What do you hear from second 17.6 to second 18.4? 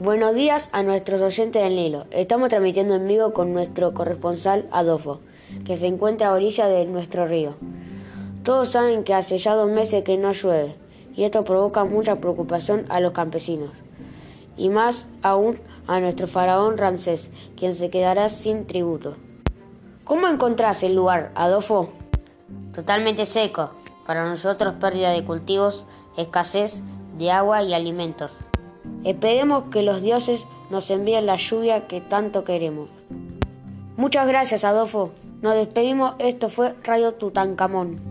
se quedará